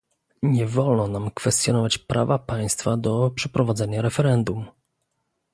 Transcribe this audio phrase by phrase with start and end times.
[0.43, 4.65] Nie wolno nam kwestionować prawa państwa do przeprowadzania referendum